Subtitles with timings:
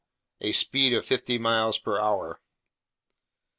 [0.41, 2.41] "A speed of fifty miles per hour."